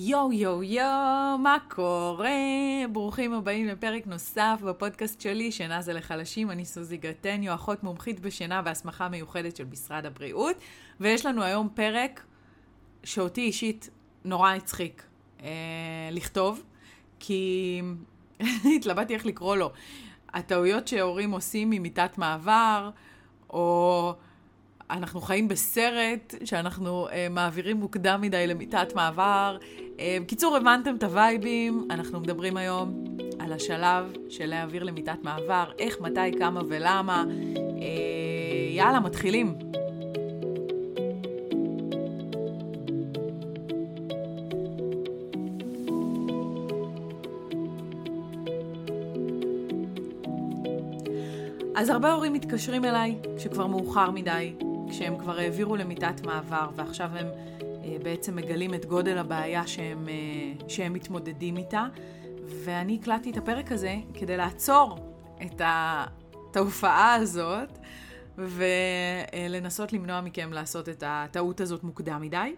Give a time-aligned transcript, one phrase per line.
[0.00, 2.30] יואו יואו יואו, מה קורה?
[2.92, 6.50] ברוכים הבאים לפרק נוסף בפודקאסט שלי, שינה זה לחלשים.
[6.50, 10.56] אני סוזי גטניו, אחות מומחית בשינה והסמכה מיוחדת של משרד הבריאות.
[11.00, 12.24] ויש לנו היום פרק
[13.04, 13.90] שאותי אישית
[14.24, 15.02] נורא הצחיק
[15.42, 15.48] אה,
[16.10, 16.62] לכתוב,
[17.20, 17.82] כי
[18.76, 19.70] התלבטתי איך לקרוא לו.
[20.32, 22.90] הטעויות שהורים עושים ממיטת מעבר,
[23.50, 24.14] או...
[24.90, 29.56] אנחנו חיים בסרט שאנחנו אה, מעבירים מוקדם מדי למיטת מעבר.
[30.00, 33.04] אה, בקיצור, הבנתם את הווייבים, אנחנו מדברים היום
[33.38, 37.24] על השלב של להעביר למיטת מעבר, איך, מתי, כמה ולמה.
[37.82, 39.54] אה, יאללה, מתחילים.
[51.76, 54.54] אז הרבה הורים מתקשרים אליי כשכבר מאוחר מדי,
[54.90, 57.26] כשהם כבר העבירו למיטת מעבר, ועכשיו הם
[57.60, 61.86] אה, בעצם מגלים את גודל הבעיה שהם, אה, שהם מתמודדים איתה.
[62.64, 64.98] ואני הקלטתי את הפרק הזה כדי לעצור
[65.42, 67.78] את התופעה הזאת,
[68.38, 72.54] ולנסות למנוע מכם לעשות את הטעות הזאת מוקדם מדי.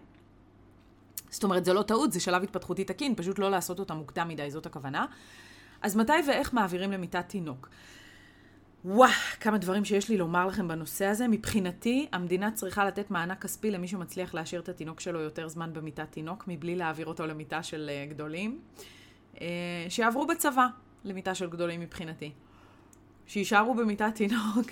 [1.29, 4.51] זאת אומרת, זה לא טעות, זה שלב התפתחותי תקין, פשוט לא לעשות אותה מוקדם מדי,
[4.51, 5.05] זאת הכוונה.
[5.81, 7.69] אז מתי ואיך מעבירים למיטת תינוק?
[8.85, 11.27] וואו, כמה דברים שיש לי לומר לכם בנושא הזה.
[11.27, 16.11] מבחינתי, המדינה צריכה לתת מענק כספי למי שמצליח להשאיר את התינוק שלו יותר זמן במיטת
[16.11, 18.61] תינוק, מבלי להעביר אותו למיטה של uh, גדולים.
[19.35, 19.39] Uh,
[19.89, 20.67] שיעברו בצבא
[21.03, 22.31] למיטה של גדולים מבחינתי.
[23.27, 24.67] שיישארו במיטת תינוק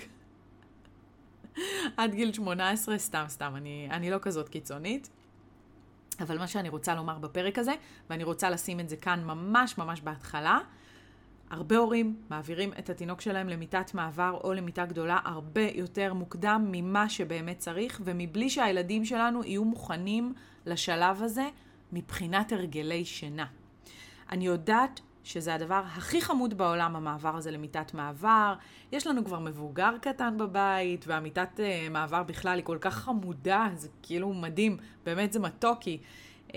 [1.96, 5.10] עד גיל 18, סתם, סתם, אני, אני לא כזאת קיצונית.
[6.20, 7.72] אבל מה שאני רוצה לומר בפרק הזה,
[8.10, 10.58] ואני רוצה לשים את זה כאן ממש ממש בהתחלה,
[11.50, 17.08] הרבה הורים מעבירים את התינוק שלהם למיטת מעבר או למיטה גדולה הרבה יותר מוקדם ממה
[17.08, 20.34] שבאמת צריך, ומבלי שהילדים שלנו יהיו מוכנים
[20.66, 21.48] לשלב הזה
[21.92, 23.46] מבחינת הרגלי שינה.
[24.30, 28.54] אני יודעת שזה הדבר הכי חמוד בעולם, המעבר הזה למיטת מעבר.
[28.92, 33.88] יש לנו כבר מבוגר קטן בבית, והמיטת uh, מעבר בכלל היא כל כך חמודה, זה
[34.02, 35.98] כאילו מדהים, באמת זה מתוקי.
[36.48, 36.52] Uh,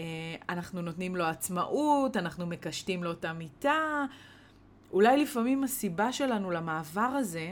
[0.49, 4.05] אנחנו נותנים לו עצמאות, אנחנו מקשטים לו את המיטה.
[4.93, 7.51] אולי לפעמים הסיבה שלנו למעבר הזה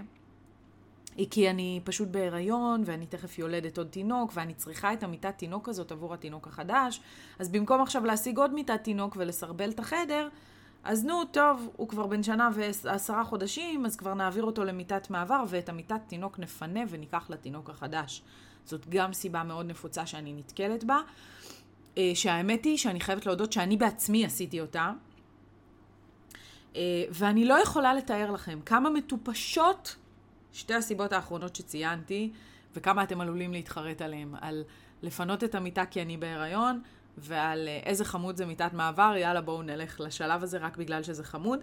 [1.16, 5.70] היא כי אני פשוט בהיריון ואני תכף יולדת עוד תינוק ואני צריכה את המיטת תינוק
[5.70, 7.02] הזאת עבור התינוק החדש,
[7.40, 10.30] אז במקום עכשיו להשיג עוד מיטת תינוק ולסרבל את החדר,
[10.84, 15.44] אז נו, טוב, הוא כבר בן שנה ועשרה חודשים, אז כבר נעביר אותו למיטת מעבר
[15.48, 18.24] ואת המיטת תינוק נפנה וניקח לתינוק החדש.
[18.66, 20.98] זאת גם סיבה מאוד נפוצה שאני נתקלת בה.
[21.98, 24.92] אה, שהאמת היא שאני חייבת להודות שאני בעצמי עשיתי אותה.
[26.76, 29.96] אה, ואני לא יכולה לתאר לכם כמה מטופשות
[30.54, 32.32] שתי הסיבות האחרונות שציינתי,
[32.76, 34.36] וכמה אתם עלולים להתחרט עליהן.
[34.42, 34.64] על
[35.02, 36.82] לפנות את המיטה כי אני בהיריון,
[37.18, 41.24] ועל אה, איזה חמוד זה מיטת מעבר, יאללה בואו נלך לשלב הזה רק בגלל שזה
[41.24, 41.60] חמוד.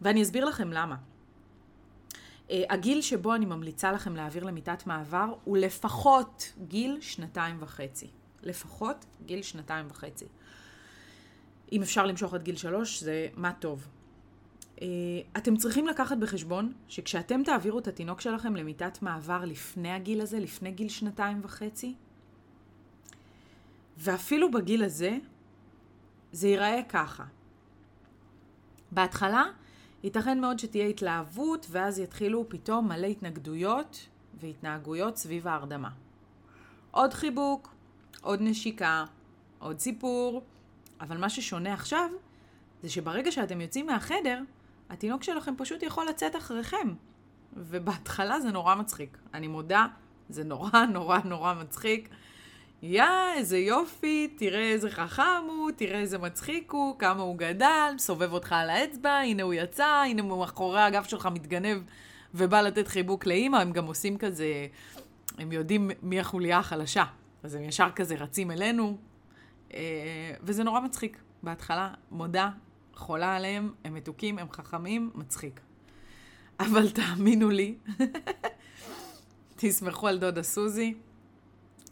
[0.00, 0.96] ואני אסביר לכם למה.
[2.48, 8.06] Uh, הגיל שבו אני ממליצה לכם להעביר למיטת מעבר הוא לפחות גיל שנתיים וחצי.
[8.42, 10.26] לפחות גיל שנתיים וחצי.
[11.72, 13.88] אם אפשר למשוך עד גיל שלוש, זה מה טוב.
[14.82, 14.86] אה,
[15.36, 20.70] אתם צריכים לקחת בחשבון שכשאתם תעבירו את התינוק שלכם למיטת מעבר לפני הגיל הזה, לפני
[20.70, 21.94] גיל שנתיים וחצי,
[23.98, 25.18] ואפילו בגיל הזה,
[26.32, 27.24] זה ייראה ככה.
[28.90, 29.44] בהתחלה,
[30.02, 34.06] ייתכן מאוד שתהיה התלהבות, ואז יתחילו פתאום מלא התנגדויות
[34.40, 35.90] והתנהגויות סביב ההרדמה.
[36.90, 37.74] עוד חיבוק,
[38.20, 39.04] עוד נשיקה,
[39.58, 40.42] עוד סיפור,
[41.00, 42.10] אבל מה ששונה עכשיו,
[42.82, 44.40] זה שברגע שאתם יוצאים מהחדר,
[44.92, 46.94] התינוק שלכם פשוט יכול לצאת אחריכם.
[47.56, 49.18] ובהתחלה זה נורא מצחיק.
[49.34, 49.86] אני מודה,
[50.28, 52.08] זה נורא נורא נורא מצחיק.
[52.82, 53.04] יא,
[53.36, 58.52] איזה יופי, תראה איזה חכם הוא, תראה איזה מצחיק הוא, כמה הוא גדל, סובב אותך
[58.52, 61.78] על האצבע, הנה הוא יצא, הנה הוא מאחורי הגב שלך מתגנב
[62.34, 64.66] ובא לתת חיבוק לאימא, הם גם עושים כזה,
[65.38, 67.04] הם יודעים מי החוליה החלשה.
[67.42, 68.96] אז הם ישר כזה רצים אלינו,
[69.74, 69.80] אה,
[70.42, 71.18] וזה נורא מצחיק.
[71.42, 72.50] בהתחלה, מודה,
[73.02, 75.60] חולה עליהם, הם מתוקים, הם חכמים, מצחיק.
[76.60, 77.74] אבל תאמינו לי,
[79.56, 80.94] תסמכו על דודה סוזי,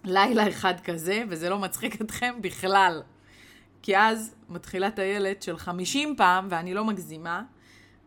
[0.04, 3.02] לילה אחד כזה, וזה לא מצחיק אתכם בכלל.
[3.82, 7.42] כי אז מתחילה טיילת של 50 פעם, ואני לא מגזימה,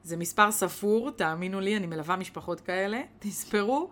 [0.04, 3.90] זה מספר ספור, תאמינו לי, אני מלווה משפחות כאלה, תספרו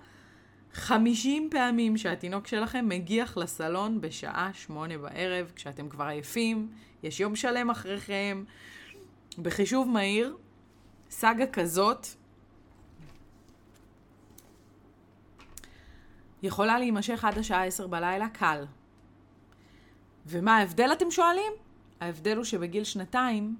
[0.74, 6.70] 50 פעמים שהתינוק שלכם מגיח לסלון בשעה שמונה בערב, כשאתם כבר עייפים,
[7.04, 8.44] יש יום שלם אחריכם,
[9.40, 10.38] בחישוב מהיר,
[11.10, 12.08] סאגה כזאת
[16.44, 18.66] יכולה להימשך עד השעה 10 בלילה קל.
[20.28, 21.54] ומה ההבדל אתם שואלים?
[22.00, 23.56] ההבדל הוא שבגיל שנתיים,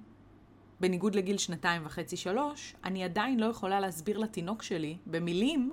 [0.80, 5.72] בניגוד לגיל שנתיים וחצי שלוש, אני עדיין לא יכולה להסביר לתינוק שלי במילים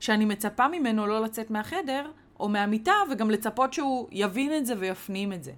[0.00, 2.10] שאני מצפה ממנו לא לצאת מהחדר
[2.40, 5.52] או מהמיטה וגם לצפות שהוא יבין את זה ויפנים את זה.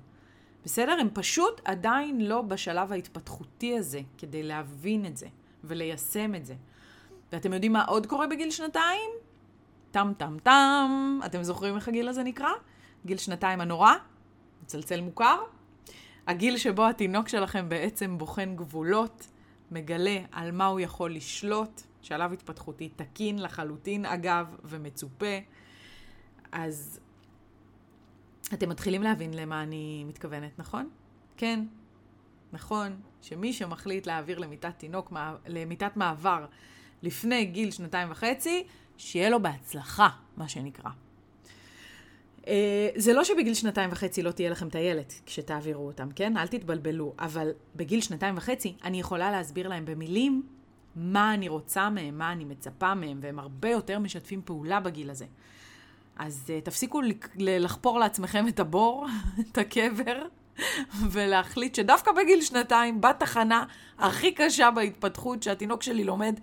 [0.65, 0.93] בסדר?
[1.01, 5.27] הם פשוט עדיין לא בשלב ההתפתחותי הזה כדי להבין את זה
[5.65, 6.55] וליישם את זה.
[7.33, 9.11] ואתם יודעים מה עוד קורה בגיל שנתיים?
[9.91, 11.21] טם טם טם.
[11.27, 12.51] אתם זוכרים איך הגיל הזה נקרא?
[13.07, 13.93] גיל שנתיים הנורא?
[14.63, 15.39] מצלצל מוכר?
[16.27, 19.29] הגיל שבו התינוק שלכם בעצם בוחן גבולות,
[19.71, 25.39] מגלה על מה הוא יכול לשלוט, שלב התפתחותי תקין לחלוטין אגב, ומצופה.
[26.53, 27.01] אז
[28.55, 30.89] אתם מתחילים להבין למה אני מתכוונת, נכון?
[31.37, 31.65] כן,
[32.53, 35.13] נכון, שמי שמחליט להעביר למיטת תינוק,
[35.47, 36.47] למיטת מעבר
[37.03, 38.65] לפני גיל שנתיים וחצי,
[38.97, 40.91] שיהיה לו בהצלחה, מה שנקרא.
[42.49, 46.37] אה, זה לא שבגיל שנתיים וחצי לא תהיה לכם טיילת כשתעבירו אותם, כן?
[46.37, 47.15] אל תתבלבלו.
[47.19, 50.43] אבל בגיל שנתיים וחצי אני יכולה להסביר להם במילים
[50.97, 55.27] מה אני רוצה מהם, מה אני מצפה מהם, והם הרבה יותר משתפים פעולה בגיל הזה.
[56.19, 57.01] אז uh, תפסיקו
[57.37, 59.07] לחפור לעצמכם את הבור,
[59.41, 60.23] את הקבר,
[61.13, 63.65] ולהחליט שדווקא בגיל שנתיים, בתחנה
[63.99, 66.41] הכי קשה בהתפתחות, שהתינוק שלי לומד,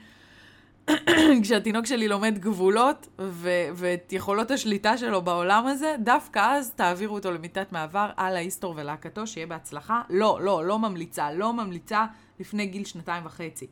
[1.43, 7.31] כשהתינוק שלי לומד גבולות ו- ואת יכולות השליטה שלו בעולם הזה, דווקא אז תעבירו אותו
[7.31, 10.01] למיטת מעבר על ההיסטור ולהקתו, שיהיה בהצלחה.
[10.09, 12.05] לא, לא, לא ממליצה, לא ממליצה
[12.39, 13.67] לפני גיל שנתיים וחצי.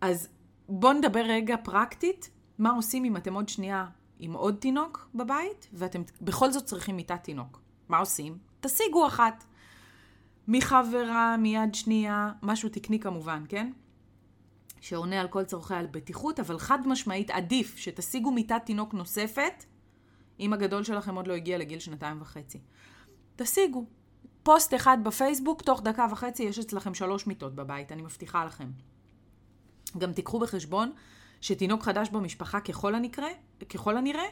[0.00, 0.28] אז
[0.68, 3.86] בואו נדבר רגע פרקטית, מה עושים אם אתם עוד שנייה
[4.18, 7.60] עם עוד תינוק בבית, ואתם בכל זאת צריכים מיטת תינוק.
[7.88, 8.38] מה עושים?
[8.60, 9.44] תשיגו אחת.
[10.48, 13.72] מחברה, מיד שנייה, משהו תקני כמובן, כן?
[14.80, 19.64] שעונה על כל צורכי הבטיחות, אבל חד משמעית עדיף שתשיגו מיטת תינוק נוספת,
[20.40, 22.60] אם הגדול שלכם עוד לא הגיע לגיל שנתיים וחצי.
[23.36, 23.84] תשיגו.
[24.42, 28.70] פוסט אחד בפייסבוק, תוך דקה וחצי יש אצלכם שלוש מיטות בבית, אני מבטיחה לכם.
[29.98, 30.92] גם תיקחו בחשבון
[31.40, 33.28] שתינוק חדש במשפחה ככל הנקרא,
[33.68, 34.24] ככל הנראה,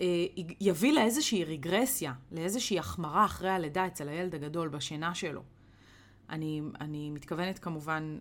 [0.00, 0.26] אה,
[0.60, 5.42] יביא לאיזושהי רגרסיה, לאיזושהי החמרה אחרי הלידה אצל הילד הגדול בשינה שלו.
[6.30, 8.18] אני, אני מתכוונת כמובן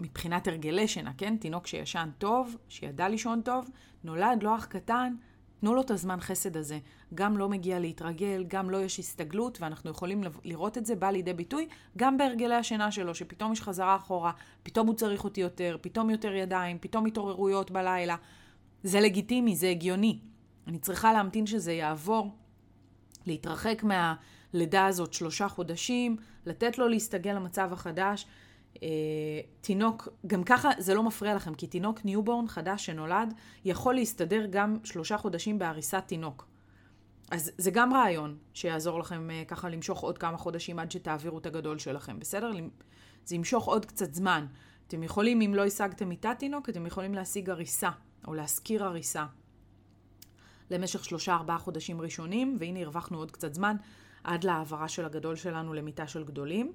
[0.00, 1.36] מבחינת הרגלי שינה, כן?
[1.36, 3.70] תינוק שישן טוב, שידע לישון טוב,
[4.04, 5.14] נולד לו אח קטן,
[5.60, 6.78] תנו לו את הזמן חסד הזה.
[7.14, 11.32] גם לא מגיע להתרגל, גם לא יש הסתגלות, ואנחנו יכולים לראות את זה בא לידי
[11.32, 14.32] ביטוי גם בהרגלי השינה שלו, שפתאום יש חזרה אחורה,
[14.62, 18.16] פתאום הוא צריך אותי יותר, פתאום יותר ידיים, פתאום התעוררויות בלילה.
[18.82, 20.18] זה לגיטימי, זה הגיוני.
[20.66, 22.30] אני צריכה להמתין שזה יעבור,
[23.26, 26.16] להתרחק מהלידה הזאת שלושה חודשים,
[26.46, 28.26] לתת לו להסתגל למצב החדש.
[28.82, 28.88] אה,
[29.60, 33.34] תינוק, גם ככה זה לא מפריע לכם, כי תינוק newborn חדש שנולד,
[33.64, 36.46] יכול להסתדר גם שלושה חודשים בעריסת תינוק.
[37.30, 41.46] אז זה גם רעיון שיעזור לכם אה, ככה למשוך עוד כמה חודשים עד שתעבירו את
[41.46, 42.50] הגדול שלכם, בסדר?
[43.24, 44.46] זה ימשוך עוד קצת זמן.
[44.86, 47.90] אתם יכולים, אם לא השגתם מיטת תינוק, אתם יכולים להשיג הריסה,
[48.26, 49.26] או להשכיר הריסה.
[50.70, 53.76] למשך שלושה ארבעה חודשים ראשונים, והנה הרווחנו עוד קצת זמן
[54.24, 56.72] עד להעברה של הגדול שלנו למיטה של גדולים.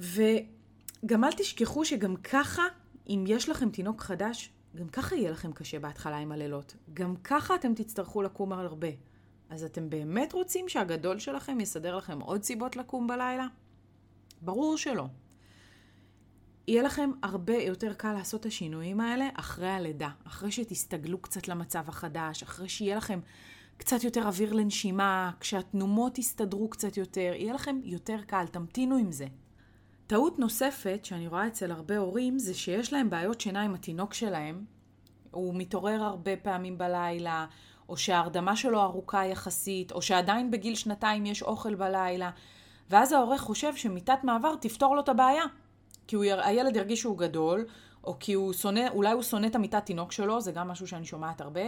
[0.00, 2.62] וגם אל תשכחו שגם ככה,
[3.08, 6.74] אם יש לכם תינוק חדש, גם ככה יהיה לכם קשה בהתחלה עם הלילות.
[6.94, 8.88] גם ככה אתם תצטרכו לקום הרבה.
[9.50, 13.46] אז אתם באמת רוצים שהגדול שלכם יסדר לכם עוד סיבות לקום בלילה?
[14.42, 15.06] ברור שלא.
[16.68, 21.88] יהיה לכם הרבה יותר קל לעשות את השינויים האלה אחרי הלידה, אחרי שתסתגלו קצת למצב
[21.88, 23.20] החדש, אחרי שיהיה לכם
[23.76, 29.26] קצת יותר אוויר לנשימה, כשהתנומות יסתדרו קצת יותר, יהיה לכם יותר קל, תמתינו עם זה.
[30.06, 34.64] טעות נוספת שאני רואה אצל הרבה הורים זה שיש להם בעיות שינה עם התינוק שלהם.
[35.30, 37.46] הוא מתעורר הרבה פעמים בלילה,
[37.88, 42.30] או שההרדמה שלו ארוכה יחסית, או שעדיין בגיל שנתיים יש אוכל בלילה,
[42.90, 45.44] ואז ההורה חושב שמיטת מעבר תפתור לו את הבעיה.
[46.06, 47.64] כי הוא, הילד ירגיש שהוא גדול,
[48.04, 51.06] או כי הוא שונא, אולי הוא שונא את המיטת תינוק שלו, זה גם משהו שאני
[51.06, 51.62] שומעת הרבה,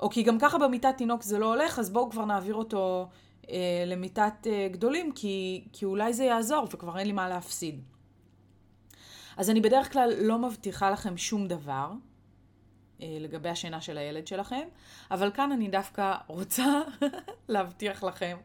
[0.00, 3.08] או כי גם ככה במיטת תינוק זה לא הולך, אז בואו כבר נעביר אותו
[3.48, 7.82] אה, למיטת אה, גדולים, כי, כי אולי זה יעזור וכבר אין לי מה להפסיד.
[9.36, 11.92] אז אני בדרך כלל לא מבטיחה לכם שום דבר
[13.02, 14.68] אה, לגבי השינה של הילד שלכם,
[15.10, 16.82] אבל כאן אני דווקא רוצה
[17.48, 18.36] להבטיח לכם,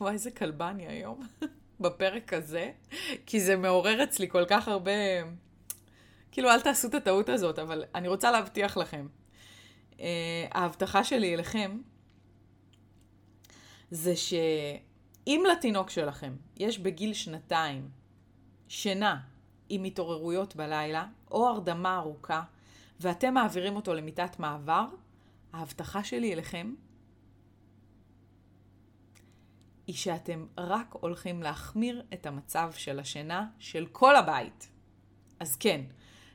[0.00, 1.20] וואי איזה כלבה אני היום,
[1.80, 2.70] בפרק הזה,
[3.26, 4.92] כי זה מעורר אצלי כל כך הרבה,
[6.32, 9.06] כאילו אל תעשו את הטעות הזאת, אבל אני רוצה להבטיח לכם.
[10.00, 11.78] אה, ההבטחה שלי אליכם
[13.90, 17.90] זה שאם לתינוק שלכם יש בגיל שנתיים
[18.68, 19.20] שינה
[19.68, 22.42] עם התעוררויות בלילה, או הרדמה ארוכה,
[23.00, 24.86] ואתם מעבירים אותו למיטת מעבר,
[25.52, 26.74] ההבטחה שלי אליכם
[29.86, 34.68] היא שאתם רק הולכים להחמיר את המצב של השינה של כל הבית.
[35.40, 35.80] אז כן,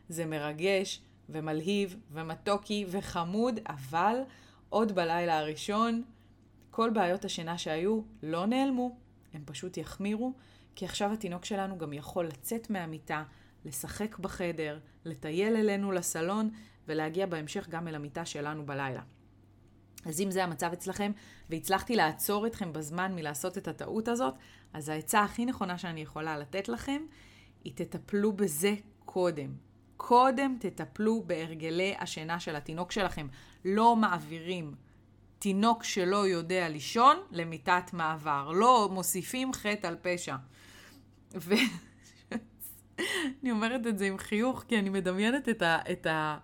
[0.10, 4.18] זה מרגש ומלהיב ומתוקי וחמוד, אבל
[4.70, 6.04] עוד בלילה הראשון
[6.76, 8.98] כל בעיות השינה שהיו לא נעלמו,
[9.34, 10.34] הם פשוט יחמירו,
[10.76, 13.24] כי עכשיו התינוק שלנו גם יכול לצאת מהמיטה,
[13.66, 16.50] לשחק בחדר, לטייל אלינו לסלון
[16.88, 19.02] ולהגיע בהמשך גם אל המיטה שלנו בלילה.
[20.06, 21.12] אז אם זה המצב אצלכם,
[21.50, 24.34] והצלחתי לעצור אתכם בזמן מלעשות את הטעות הזאת,
[24.74, 27.02] אז העצה הכי נכונה שאני יכולה לתת לכם,
[27.64, 29.56] היא תטפלו בזה קודם.
[29.98, 33.28] קודם תטפלו בהרגלי השינה של התינוק שלכם.
[33.66, 34.76] לא מעבירים
[35.46, 38.52] תינוק שלא יודע לישון למיטת מעבר.
[38.52, 40.36] לא מוסיפים חטא על פשע.
[41.32, 41.70] ואני
[43.52, 45.78] אומרת את זה עם חיוך, כי אני מדמיינת את ה...
[45.92, 46.38] את ה...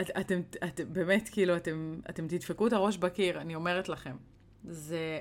[0.00, 4.16] את, אתם, אתם באמת, כאילו, אתם, אתם תדפקו את הראש בקיר, אני אומרת לכם.
[4.64, 5.20] זה...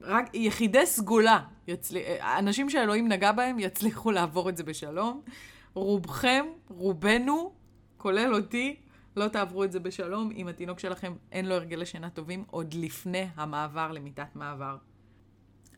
[0.00, 1.96] רק יחידי סגולה, יצל...
[2.38, 5.22] אנשים שאלוהים נגע בהם, יצליחו לעבור את זה בשלום.
[5.74, 7.54] רובכם, רובנו,
[7.96, 8.83] כולל אותי,
[9.16, 13.28] לא תעברו את זה בשלום אם התינוק שלכם אין לו הרגלי שינה טובים עוד לפני
[13.36, 14.76] המעבר למיטת מעבר.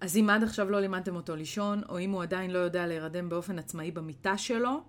[0.00, 3.28] אז אם עד עכשיו לא לימדתם אותו לישון, או אם הוא עדיין לא יודע להירדם
[3.28, 4.80] באופן עצמאי במיטה שלו,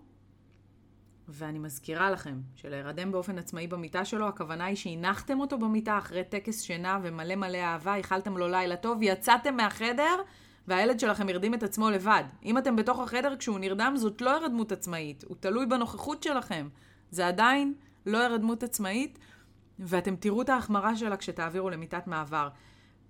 [1.28, 6.62] ואני מזכירה לכם שלהירדם באופן עצמאי במיטה שלו, הכוונה היא שהנחתם אותו במיטה אחרי טקס
[6.62, 10.22] שינה ומלא מלא אהבה, איחלתם לו לילה טוב, יצאתם מהחדר
[10.68, 12.24] והילד שלכם הרדים את עצמו לבד.
[12.46, 16.68] אם אתם בתוך החדר כשהוא נרדם, זאת לא הרדמות עצמאית, הוא תלוי בנוכחות שלכם.
[17.12, 17.74] זה עדיין
[18.08, 19.20] לא הרדמות עצמאית,
[19.80, 22.50] ואתם תראו את ההחמרה שלה כשתעבירו למיטת מעבר.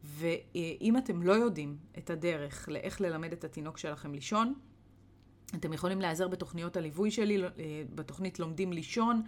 [0.04, 4.54] ואם אתם לא יודעים את הדרך לאיך ללמד את התינוק שלכם לישון,
[5.56, 7.50] אתם יכולים להיעזר בתוכניות הליווי שלי, אה,
[7.96, 9.22] בתוכנית לומדים לישון.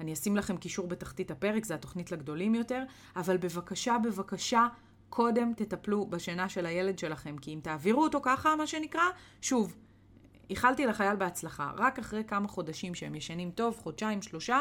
[0.00, 2.82] אני אשים לכם קישור בתחתית הפרק, זו התוכנית לגדולים יותר,
[3.16, 4.66] אבל בבקשה, בבקשה,
[5.08, 9.02] קודם תטפלו בשינה של הילד שלכם, כי אם תעבירו אותו ככה, מה שנקרא,
[9.40, 9.76] שוב,
[10.50, 11.72] איחלתי לחייל בהצלחה.
[11.76, 14.60] רק אחרי כמה חודשים שהם ישנים טוב, חודשיים, שלושה,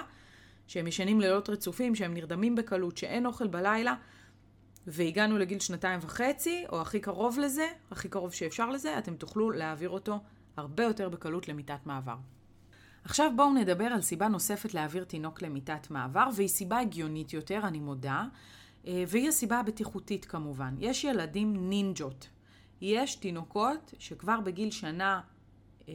[0.69, 3.95] שהם ישנים לילות רצופים, שהם נרדמים בקלות, שאין אוכל בלילה,
[4.87, 9.89] והגענו לגיל שנתיים וחצי, או הכי קרוב לזה, הכי קרוב שאפשר לזה, אתם תוכלו להעביר
[9.89, 10.19] אותו
[10.57, 12.15] הרבה יותר בקלות למיטת מעבר.
[13.03, 17.79] עכשיו בואו נדבר על סיבה נוספת להעביר תינוק למיטת מעבר, והיא סיבה הגיונית יותר, אני
[17.79, 18.25] מודה,
[18.87, 20.75] אה, והיא הסיבה הבטיחותית כמובן.
[20.79, 22.29] יש ילדים נינג'ות.
[22.81, 25.21] יש תינוקות שכבר בגיל שנה
[25.89, 25.93] אה,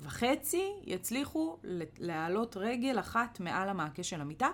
[0.00, 1.58] וחצי יצליחו
[1.98, 4.48] להעלות רגל אחת מעל המעקה של המיטה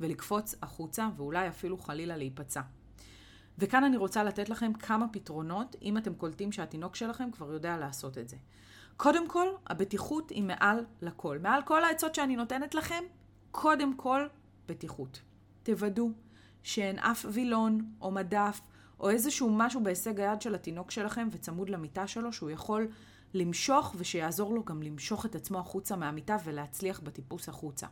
[0.00, 2.60] ולקפוץ החוצה ואולי אפילו חלילה להיפצע.
[3.58, 8.18] וכאן אני רוצה לתת לכם כמה פתרונות אם אתם קולטים שהתינוק שלכם כבר יודע לעשות
[8.18, 8.36] את זה.
[8.96, 11.38] קודם כל, הבטיחות היא מעל לכל.
[11.38, 13.04] מעל כל העצות שאני נותנת לכם,
[13.50, 14.26] קודם כל,
[14.68, 15.20] בטיחות.
[15.62, 16.10] תוודאו
[16.62, 18.60] שאין אף וילון או מדף
[19.00, 22.88] או איזשהו משהו בהישג היד של התינוק שלכם וצמוד למיטה שלו שהוא יכול
[23.34, 27.86] למשוך ושיעזור לו גם למשוך את עצמו החוצה מהמיטה ולהצליח בטיפוס החוצה.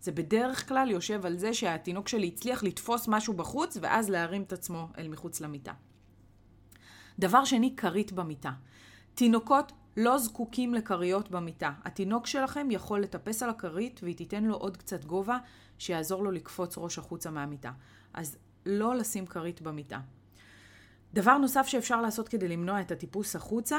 [0.00, 4.52] זה בדרך כלל יושב על זה שהתינוק שלי הצליח לתפוס משהו בחוץ ואז להרים את
[4.52, 5.72] עצמו אל מחוץ למיטה.
[7.18, 8.52] דבר שני, כרית במיטה.
[9.14, 11.72] תינוקות לא זקוקים לכריות במיטה.
[11.84, 15.38] התינוק שלכם יכול לטפס על הכרית והיא תיתן לו עוד קצת גובה
[15.78, 17.72] שיעזור לו לקפוץ ראש החוצה מהמיטה.
[18.14, 20.00] אז לא לשים כרית במיטה.
[21.14, 23.78] דבר נוסף שאפשר לעשות כדי למנוע את הטיפוס החוצה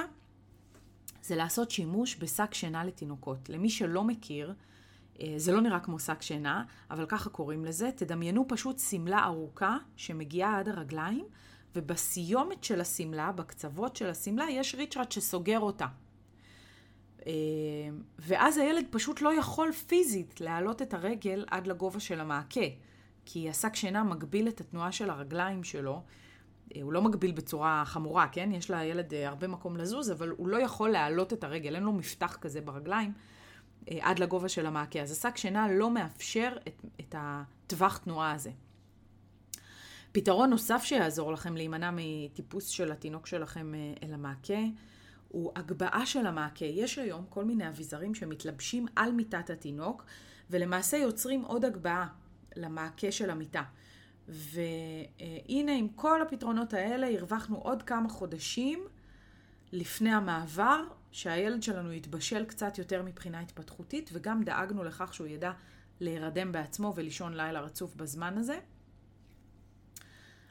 [1.21, 3.49] זה לעשות שימוש בשק שינה לתינוקות.
[3.49, 4.53] למי שלא מכיר,
[5.21, 7.89] אה, זה לא נראה כמו שק שינה, אבל ככה קוראים לזה.
[7.95, 11.25] תדמיינו פשוט שמלה ארוכה שמגיעה עד הרגליים,
[11.75, 15.88] ובסיומת של השמלה, בקצוות של השמלה, יש ריצ'רד שסוגר אותה.
[17.27, 17.31] אה,
[18.19, 22.65] ואז הילד פשוט לא יכול פיזית להעלות את הרגל עד לגובה של המעקה,
[23.25, 26.01] כי השק שינה מגביל את התנועה של הרגליים שלו.
[26.75, 28.49] אה, הוא לא מגביל בצורה חמורה, כן?
[28.53, 32.38] יש לילד הרבה מקום לזוז, אבל הוא לא יכול להעלות את הרגל, אין לו מפתח
[32.41, 33.13] כזה ברגליים.
[33.91, 34.99] אה, עד לגובה של המעקה.
[34.99, 38.51] אז השק שינה לא מאפשר את, את הטווח תנועה הזה.
[40.11, 44.59] פתרון נוסף שיעזור לכם להימנע מטיפוס של התינוק שלכם אה, אל המעקה,
[45.27, 46.65] הוא הגבהה של המעקה.
[46.65, 50.05] יש היום כל מיני אביזרים שמתלבשים על מיטת התינוק,
[50.49, 52.07] ולמעשה יוצרים עוד הגבהה
[52.55, 53.63] למעקה של המיטה.
[54.29, 58.79] והנה, עם כל הפתרונות האלה, הרווחנו עוד כמה חודשים
[59.71, 65.51] לפני המעבר שהילד שלנו יתבשל קצת יותר מבחינה התפתחותית, וגם דאגנו לכך שהוא ידע
[66.00, 68.59] להירדם בעצמו ולישון לילה רצוף בזמן הזה.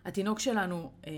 [0.04, 1.12] התינוק שלנו אה,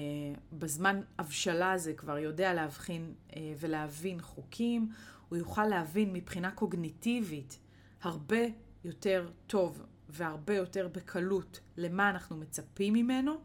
[0.52, 4.92] בזמן הבשלה הזה כבר יודע להבחין אה, ולהבין חוקים,
[5.28, 7.58] הוא יוכל להבין מבחינה קוגניטיבית
[8.02, 8.40] הרבה
[8.84, 13.38] יותר טוב והרבה יותר בקלות למה אנחנו מצפים ממנו.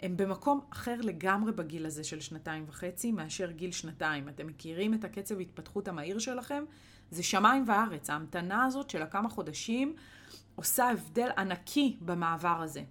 [0.00, 4.28] הם במקום אחר לגמרי בגיל הזה של שנתיים וחצי מאשר גיל שנתיים.
[4.28, 6.64] אתם מכירים את הקצב התפתחות המהיר שלכם?
[7.10, 8.10] זה שמיים וארץ.
[8.10, 9.96] ההמתנה הזאת של הכמה חודשים
[10.54, 12.82] עושה הבדל ענקי במעבר הזה.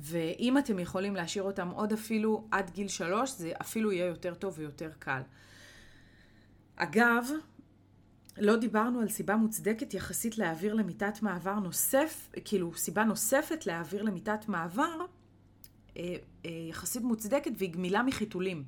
[0.00, 4.54] ואם אתם יכולים להשאיר אותם עוד אפילו עד גיל שלוש, זה אפילו יהיה יותר טוב
[4.58, 5.20] ויותר קל.
[6.76, 7.28] אגב,
[8.38, 14.48] לא דיברנו על סיבה מוצדקת יחסית להעביר למיטת מעבר נוסף, כאילו סיבה נוספת להעביר למיטת
[14.48, 15.06] מעבר
[15.96, 18.64] אה, אה, יחסית מוצדקת והיא גמילה מחיתולים.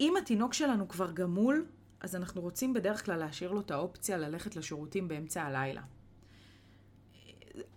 [0.00, 1.66] אם התינוק שלנו כבר גמול,
[2.00, 5.82] אז אנחנו רוצים בדרך כלל להשאיר לו את האופציה ללכת לשירותים באמצע הלילה.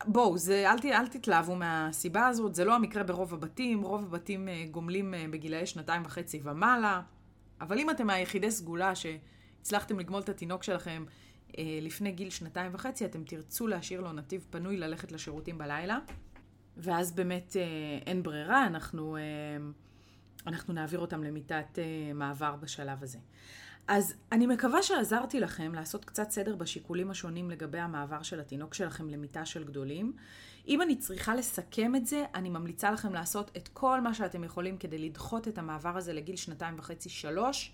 [0.05, 4.65] בואו, זה, אל, אל תתלהבו מהסיבה הזאת, זה לא המקרה ברוב הבתים, רוב הבתים אה,
[4.71, 7.01] גומלים בגילאי שנתיים וחצי ומעלה,
[7.61, 8.93] אבל אם אתם מהיחידי סגולה
[9.59, 11.05] שהצלחתם לגמול את התינוק שלכם
[11.57, 15.99] לפני גיל שנתיים וחצי, אתם תרצו להשאיר לו נתיב פנוי ללכת לשירותים בלילה.
[16.77, 17.63] ואז באמת אה,
[18.05, 19.21] אין ברירה, אנחנו, אה,
[20.47, 23.17] אנחנו נעביר אותם למיטת אה, מעבר בשלב הזה.
[23.87, 29.09] אז אני מקווה שעזרתי לכם לעשות קצת סדר בשיקולים השונים לגבי המעבר של התינוק שלכם
[29.09, 30.13] למיטה של גדולים.
[30.67, 34.77] אם אני צריכה לסכם את זה, אני ממליצה לכם לעשות את כל מה שאתם יכולים
[34.77, 37.71] כדי לדחות את המעבר הזה לגיל שנתיים וחצי, שלוש,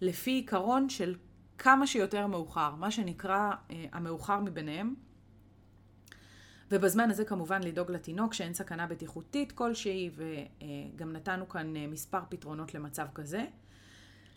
[0.00, 1.14] לפי עיקרון של
[1.58, 4.94] כמה שיותר מאוחר, מה שנקרא אה, המאוחר מביניהם.
[6.70, 12.74] ובזמן הזה כמובן לדאוג לתינוק שאין סכנה בטיחותית כלשהי, וגם נתנו כאן אה, מספר פתרונות
[12.74, 13.44] למצב כזה.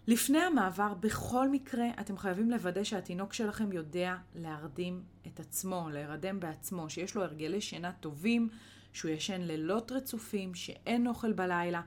[0.08, 6.90] לפני המעבר, בכל מקרה, אתם חייבים לוודא שהתינוק שלכם יודע להרדים את עצמו, להירדם בעצמו,
[6.90, 8.50] שיש לו הרגלי שינה טובים,
[8.94, 11.82] שהוא ישן לילות רצופים, שאין אוכל בלילה.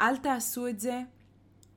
[0.00, 1.02] אל תעשו את זה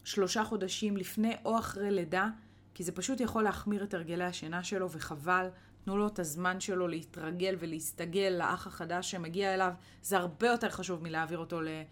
[0.04, 2.30] שלושה חודשים לפני או אחרי לידה,
[2.74, 5.48] כי זה פשוט יכול להחמיר את הרגלי השינה שלו, וחבל.
[5.86, 9.74] תנו לו את הזמן שלו להתרגל ולהסתגל לאח החדש שמגיע אליו.
[10.02, 11.84] זה הרבה יותר חשוב מלהעביר אותו אה,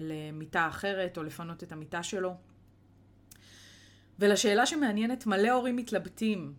[0.00, 2.34] למיטה אחרת או לפנות את המיטה שלו.
[4.18, 6.54] ולשאלה שמעניינת, מלא הורים מתלבטים,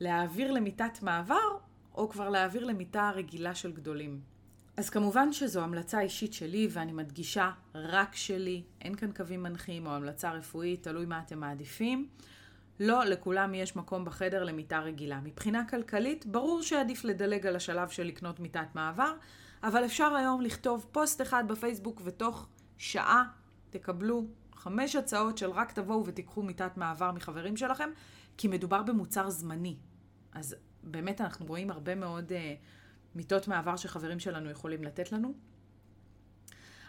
[0.00, 1.58] להעביר למיטת מעבר
[1.94, 4.20] או כבר להעביר למיטה רגילה של גדולים.
[4.78, 9.90] אז כמובן שזו המלצה אישית שלי, ואני מדגישה רק שלי, אין כאן קווים מנחים או
[9.90, 12.08] המלצה רפואית, תלוי מה אתם מעדיפים.
[12.80, 15.20] לא לכולם יש מקום בחדר למיטה רגילה.
[15.20, 19.12] מבחינה כלכלית, ברור שעדיף לדלג על השלב של לקנות מיטת מעבר,
[19.62, 23.24] אבל אפשר היום לכתוב פוסט אחד בפייסבוק ותוך שעה
[23.70, 27.90] תקבלו חמש הצעות של רק תבואו ותיקחו מיטת מעבר מחברים שלכם,
[28.36, 29.76] כי מדובר במוצר זמני.
[30.32, 32.34] אז באמת אנחנו רואים הרבה מאוד uh,
[33.14, 35.32] מיטות מעבר שחברים שלנו יכולים לתת לנו.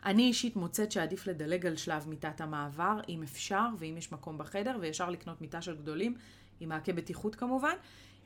[0.05, 4.77] אני אישית מוצאת שעדיף לדלג על שלב מיטת המעבר, אם אפשר, ואם יש מקום בחדר,
[4.81, 6.15] וישר לקנות מיטה של גדולים,
[6.59, 7.75] עם מעקה בטיחות כמובן,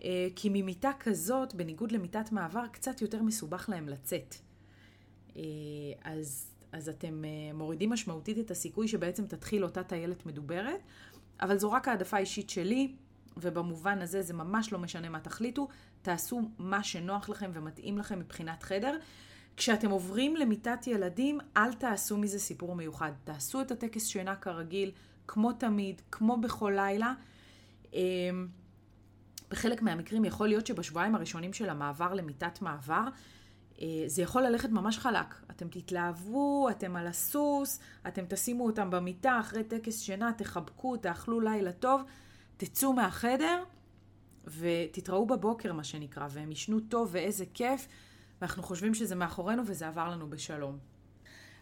[0.03, 4.35] אה, כי ממיטה כזאת, בניגוד למיטת מעבר, קצת יותר מסובך להם לצאת.
[5.35, 5.41] אה,
[6.03, 10.79] אז, אז אתם אה, מורידים משמעותית את הסיכוי שבעצם תתחיל אותה טיילת מדוברת,
[11.41, 12.95] אבל זו רק העדפה אישית שלי,
[13.37, 15.67] ובמובן הזה זה ממש לא משנה מה תחליטו,
[16.03, 18.97] תעשו מה שנוח לכם ומתאים לכם מבחינת חדר.
[19.57, 23.11] כשאתם עוברים למיטת ילדים, אל תעשו מזה סיפור מיוחד.
[23.23, 24.91] תעשו את הטקס שינה כרגיל,
[25.27, 27.13] כמו תמיד, כמו בכל לילה.
[27.93, 28.47] אמ,
[29.49, 33.03] בחלק מהמקרים יכול להיות שבשבועיים הראשונים של המעבר למיטת מעבר,
[33.81, 35.35] אה, זה יכול ללכת ממש חלק.
[35.51, 41.71] אתם תתלהבו, אתם על הסוס, אתם תשימו אותם במיטה אחרי טקס שינה, תחבקו, תאכלו לילה
[41.71, 42.01] טוב,
[42.57, 43.63] תצאו מהחדר
[44.47, 47.87] ותתראו בבוקר, מה שנקרא, והם ישנו טוב ואיזה כיף.
[48.41, 50.77] ואנחנו חושבים שזה מאחורינו וזה עבר לנו בשלום.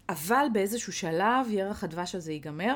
[0.09, 2.75] אבל באיזשהו שלב ירח הדבש הזה ייגמר,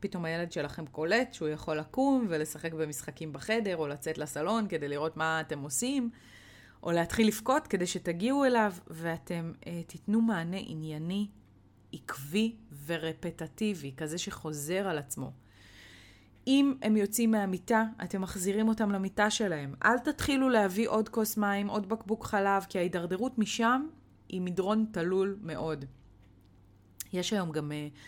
[0.00, 5.16] פתאום הילד שלכם קולט שהוא יכול לקום ולשחק במשחקים בחדר, או לצאת לסלון כדי לראות
[5.16, 6.10] מה אתם עושים,
[6.82, 11.28] או להתחיל לבכות כדי שתגיעו אליו, ואתם אה, תיתנו מענה ענייני,
[11.92, 12.56] עקבי
[12.86, 15.32] ורפטטיבי, כזה שחוזר על עצמו.
[16.50, 19.74] אם הם יוצאים מהמיטה, אתם מחזירים אותם למיטה שלהם.
[19.84, 23.86] אל תתחילו להביא עוד כוס מים, עוד בקבוק חלב, כי ההידרדרות משם
[24.28, 25.84] היא מדרון תלול מאוד.
[27.12, 27.98] יש היום גם uh,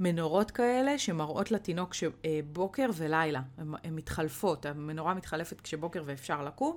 [0.00, 3.40] מנורות כאלה שמראות לתינוק שבוקר uh, ולילה.
[3.58, 6.76] הן מתחלפות, המנורה מתחלפת כשבוקר ואפשר לקום,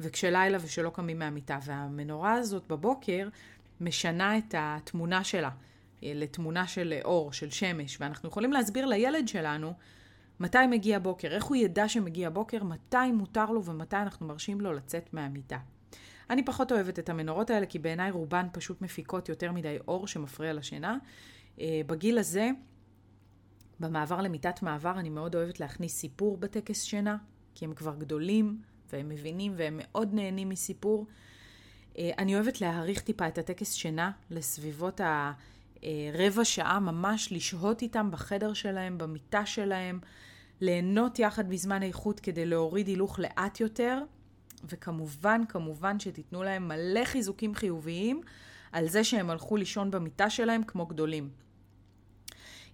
[0.00, 1.58] וכשלילה ושלא קמים מהמיטה.
[1.64, 3.28] והמנורה הזאת בבוקר
[3.80, 5.50] משנה את התמונה שלה
[6.02, 9.74] אה, לתמונה של אור, של שמש, ואנחנו יכולים להסביר לילד שלנו
[10.40, 14.72] מתי מגיע בוקר, איך הוא ידע שמגיע בוקר, מתי מותר לו ומתי אנחנו מרשים לו
[14.72, 15.58] לצאת מהמיטה.
[16.30, 20.52] אני פחות אוהבת את המנורות האלה, כי בעיניי רובן פשוט מפיקות יותר מדי אור שמפריע
[20.52, 20.98] לשינה.
[21.60, 22.50] אה, בגיל הזה,
[23.80, 27.16] במעבר למיטת מעבר, אני מאוד אוהבת להכניס סיפור בטקס שינה,
[27.54, 31.06] כי הם כבר גדולים, והם מבינים, והם מאוד נהנים מסיפור.
[31.98, 35.00] אה, אני אוהבת להעריך טיפה את הטקס שינה לסביבות
[35.82, 40.00] הרבע שעה, ממש לשהות איתם בחדר שלהם, במיטה שלהם,
[40.60, 44.02] ליהנות יחד בזמן איכות כדי להוריד הילוך לאט יותר,
[44.64, 48.20] וכמובן, כמובן שתיתנו להם מלא חיזוקים חיוביים
[48.72, 51.30] על זה שהם הלכו לישון במיטה שלהם כמו גדולים.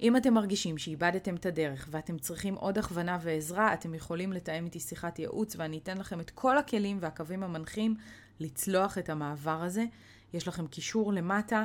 [0.01, 4.81] אם אתם מרגישים שאיבדתם את הדרך ואתם צריכים עוד הכוונה ועזרה, אתם יכולים לתאם איתי
[4.81, 7.95] שיחת ייעוץ ואני אתן לכם את כל הכלים והקווים המנחים
[8.41, 9.85] לצלוח את המעבר הזה.
[10.33, 11.65] יש לכם קישור למטה אה,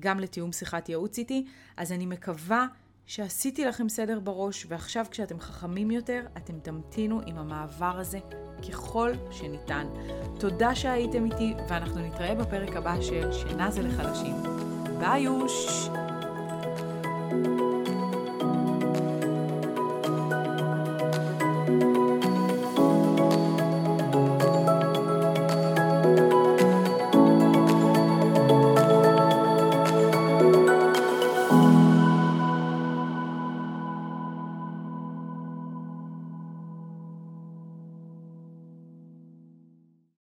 [0.00, 2.66] גם לתיאום שיחת ייעוץ איתי, אז אני מקווה
[3.06, 8.18] שעשיתי לכם סדר בראש, ועכשיו כשאתם חכמים יותר, אתם תמתינו עם המעבר הזה
[8.68, 9.86] ככל שניתן.
[10.38, 14.34] תודה שהייתם איתי, ואנחנו נתראה בפרק הבא של שינה זה לחלשים.
[14.98, 15.88] ביי יוש!